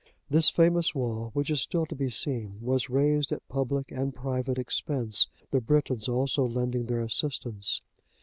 [0.29, 4.15] (79) This famous wall, which is still to be seen, was raised at public and
[4.15, 7.83] private expense, the Britons also lending their assistance.